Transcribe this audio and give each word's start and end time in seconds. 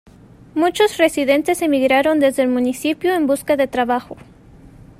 Muchos 0.55 0.97
residentes 0.97 1.61
emigraron 1.61 2.19
desde 2.19 2.41
el 2.41 2.49
municipio 2.49 3.13
en 3.13 3.27
busca 3.27 3.55
de 3.55 3.67
trabajo. 3.67 4.17